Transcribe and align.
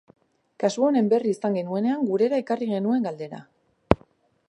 Kasu 0.63 0.85
honen 0.87 1.11
berri 1.11 1.35
izan 1.37 1.59
genuenean 1.59 2.09
gurera 2.09 2.43
ekarri 2.45 2.73
genuen 2.73 3.09
galdera. 3.11 3.47